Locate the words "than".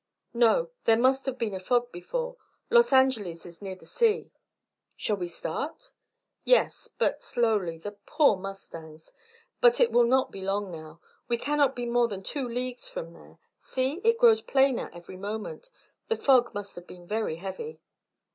12.07-12.23